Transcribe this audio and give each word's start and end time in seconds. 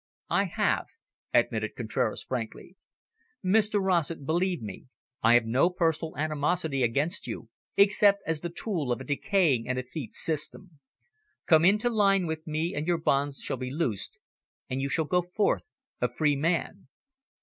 "I 0.31 0.45
have," 0.45 0.87
admitted 1.31 1.75
Contraras 1.75 2.23
frankly. 2.23 2.75
"Mr 3.45 3.79
Rossett, 3.79 4.25
believe 4.25 4.59
me, 4.59 4.87
I 5.21 5.35
have 5.35 5.45
no 5.45 5.69
personal 5.69 6.17
animosity 6.17 6.81
against 6.81 7.27
you, 7.27 7.49
except 7.77 8.23
as 8.25 8.41
the 8.41 8.49
tool 8.49 8.91
of 8.91 8.99
a 8.99 9.03
decaying 9.03 9.67
and 9.67 9.77
effete 9.77 10.13
system. 10.13 10.79
Come 11.45 11.63
into 11.63 11.91
line 11.91 12.25
with 12.25 12.47
me, 12.47 12.73
and 12.73 12.87
your 12.87 12.97
bonds 12.97 13.41
shall 13.41 13.57
be 13.57 13.69
loosed, 13.69 14.17
and 14.67 14.81
you 14.81 14.89
shall 14.89 15.05
go 15.05 15.21
forth 15.21 15.67
a 16.01 16.07
free 16.07 16.35
man." 16.35 16.87